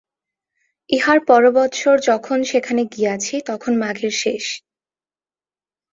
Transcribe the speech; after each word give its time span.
ইহার 0.89 1.19
পরবৎসর 1.27 1.95
যখন 2.01 2.37
সেখানে 2.43 2.81
গিয়াছি 2.93 3.35
তখন 3.45 3.73
মাঘের 3.77 4.13
শেষ। 4.21 4.45